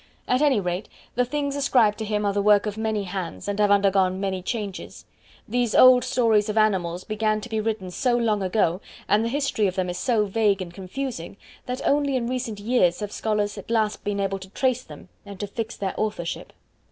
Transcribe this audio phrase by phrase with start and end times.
[0.27, 3.59] At any rate, the things ascribed to him are the work of many hands, and
[3.59, 5.05] have undergone many changes.
[5.47, 9.67] These old stories of animals began to be written so long ago, and the history
[9.67, 11.37] of them is so vague and confusing,
[11.67, 15.39] that only in recent years have scholars at last been able to trace them, and
[15.39, 16.51] to fix their authorship.